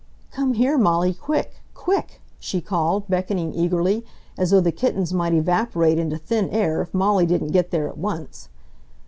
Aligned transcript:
"Come 0.31 0.55
here, 0.55 0.79
Molly, 0.79 1.13
quick! 1.13 1.61
QUICK!" 1.75 2.19
she 2.39 2.59
called, 2.59 3.07
beckoning 3.07 3.53
eagerly, 3.53 4.03
as 4.35 4.49
though 4.49 4.59
the 4.59 4.71
kittens 4.71 5.13
might 5.13 5.35
evaporate 5.35 5.99
into 5.99 6.17
thin 6.17 6.49
air 6.49 6.81
if 6.81 6.91
Molly 6.91 7.27
didn't 7.27 7.49
get 7.51 7.69
there 7.69 7.87
at 7.87 7.99
once. 7.99 8.49